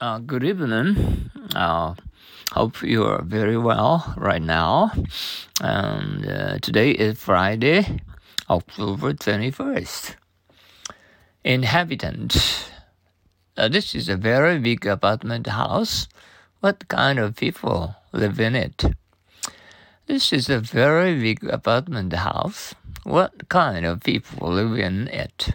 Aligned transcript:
Uh, 0.00 0.18
good 0.18 0.42
evening. 0.42 1.30
Uh, 1.54 1.92
hope 2.52 2.82
you 2.82 3.04
are 3.04 3.20
very 3.20 3.58
well 3.58 4.14
right 4.16 4.40
now. 4.40 4.90
And 5.60 6.26
uh, 6.26 6.58
today 6.60 6.92
is 6.92 7.18
Friday, 7.18 8.00
October 8.48 9.12
21st. 9.12 10.14
Inhabitant. 11.44 12.70
Uh, 13.58 13.68
this 13.68 13.94
is 13.94 14.08
a 14.08 14.16
very 14.16 14.58
big 14.58 14.86
apartment 14.86 15.48
house. 15.48 16.08
What 16.60 16.88
kind 16.88 17.18
of 17.18 17.36
people 17.36 17.94
live 18.12 18.40
in 18.40 18.56
it? 18.56 18.82
This 20.06 20.32
is 20.32 20.48
a 20.48 20.60
very 20.60 21.20
big 21.20 21.44
apartment 21.44 22.14
house. 22.14 22.74
What 23.04 23.50
kind 23.50 23.84
of 23.84 24.00
people 24.00 24.48
live 24.50 24.78
in 24.78 25.08
it? 25.08 25.50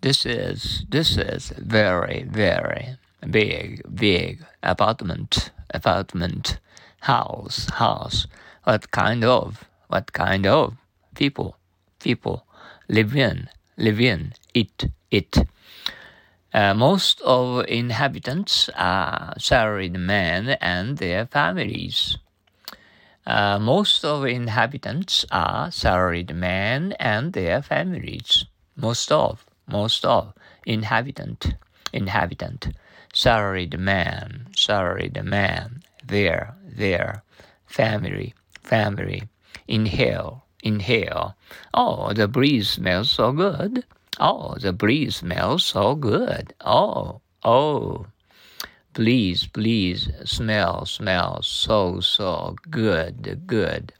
This 0.00 0.24
is 0.24 0.84
this 0.88 1.16
is 1.16 1.52
very 1.58 2.22
very 2.22 2.98
big, 3.30 3.82
big 3.94 4.44
apartment, 4.62 5.50
apartment, 5.70 6.58
house, 7.00 7.68
house. 7.70 8.26
What 8.64 8.90
kind 8.90 9.24
of, 9.24 9.64
what 9.88 10.12
kind 10.12 10.46
of 10.46 10.76
people, 11.14 11.56
people 12.00 12.46
live 12.88 13.16
in, 13.16 13.48
live 13.76 14.00
in 14.00 14.34
it, 14.54 14.90
it. 15.10 15.36
Uh, 16.52 16.74
most 16.74 17.20
of 17.22 17.66
inhabitants 17.66 18.70
are 18.74 19.34
salaried 19.38 19.98
men 19.98 20.50
and 20.60 20.98
their 20.98 21.26
families. 21.26 22.16
Uh, 23.26 23.58
most 23.58 24.04
of 24.04 24.24
inhabitants 24.24 25.26
are 25.30 25.70
salaried 25.70 26.34
men 26.34 26.92
and 26.98 27.34
their 27.34 27.60
families. 27.60 28.46
Most 28.74 29.12
of, 29.12 29.44
most 29.66 30.04
of 30.06 30.32
inhabitant, 30.64 31.54
inhabitant 31.92 32.68
salaried 33.12 33.78
man, 33.78 34.48
salaried 34.56 35.22
man, 35.24 35.82
their, 36.04 36.54
their, 36.64 37.22
family, 37.66 38.34
family, 38.62 39.22
inhale, 39.66 40.44
inhale. 40.62 41.36
Oh, 41.72 42.12
the 42.12 42.28
breeze 42.28 42.70
smells 42.70 43.10
so 43.10 43.32
good. 43.32 43.84
Oh, 44.18 44.56
the 44.58 44.72
breeze 44.72 45.16
smells 45.16 45.64
so 45.64 45.94
good. 45.94 46.54
Oh, 46.64 47.20
oh. 47.44 48.06
Please, 48.94 49.46
please, 49.46 50.10
smell, 50.24 50.84
smell 50.84 51.40
so, 51.42 52.00
so 52.00 52.56
good, 52.68 53.42
good. 53.46 53.92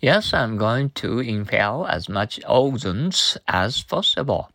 Yes, 0.00 0.34
I'm 0.34 0.56
going 0.56 0.90
to 0.90 1.20
inhale 1.20 1.86
as 1.88 2.08
much 2.08 2.40
ozone 2.46 3.12
as 3.46 3.82
possible. 3.82 4.50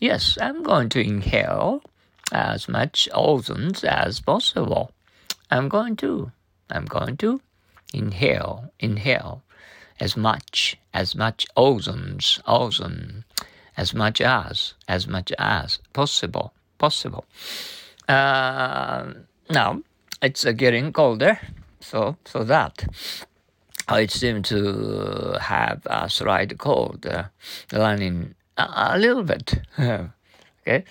Yes, 0.00 0.36
I'm 0.40 0.62
going 0.62 0.88
to 0.90 1.00
inhale 1.00 1.82
as 2.34 2.68
much 2.68 3.08
ozone 3.14 3.72
as 3.84 4.20
possible. 4.20 4.90
I'm 5.50 5.68
going 5.68 5.96
to, 5.96 6.32
I'm 6.68 6.84
going 6.84 7.16
to 7.18 7.40
inhale, 7.92 8.72
inhale 8.80 9.42
as 10.00 10.16
much, 10.16 10.76
as 10.92 11.14
much 11.14 11.46
ozone, 11.56 12.18
ozone, 12.46 13.24
as 13.76 13.94
much 13.94 14.20
as, 14.20 14.74
as 14.88 15.06
much 15.06 15.32
as 15.38 15.78
possible, 15.92 16.52
possible. 16.78 17.24
Uh, 18.08 19.12
now 19.50 19.80
it's 20.20 20.44
uh, 20.44 20.52
getting 20.52 20.92
colder, 20.92 21.38
so 21.80 22.16
so 22.24 22.44
that 22.44 22.84
I 23.88 24.06
seem 24.06 24.42
to 24.44 25.38
have 25.40 25.86
a 25.86 26.08
slight 26.10 26.58
cold 26.58 27.06
uh, 27.06 27.24
running 27.72 28.34
a, 28.56 28.94
a 28.94 28.98
little 28.98 29.22
bit. 29.22 29.60
okay, 29.78 30.84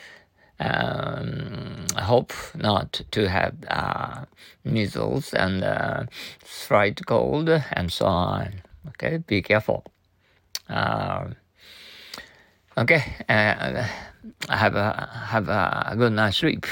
um, 0.60 1.86
hope 1.98 2.34
not 2.56 3.02
to 3.12 3.28
have 3.28 3.56
uh, 3.70 4.26
measles 4.64 5.34
and 5.34 5.64
uh, 5.64 6.04
fright 6.44 7.02
cold 7.06 7.50
and 7.50 7.92
so 7.92 8.06
on. 8.06 8.62
Okay, 8.90 9.18
be 9.18 9.42
careful. 9.42 9.84
Uh, 10.70 11.30
okay, 12.78 13.04
uh, 13.30 13.88
have 14.50 14.76
a 14.76 15.10
have 15.28 15.50
a 15.50 15.96
good 15.98 16.14
night's 16.14 16.38
sleep 16.38 16.66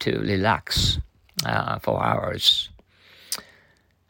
to 0.00 0.18
relax 0.20 0.98
uh, 1.44 1.78
for 1.78 2.02
hours. 2.02 2.70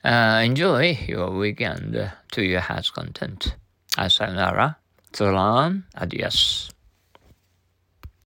Uh, 0.05 0.43
enjoy 0.45 0.97
your 1.09 1.31
weekend 1.31 2.13
to 2.31 2.43
your 2.43 2.61
heart's 2.61 2.91
content. 2.91 3.57
Sayonara, 4.09 4.77
so 5.13 5.31
long, 5.31 5.85
adios. 5.97 6.76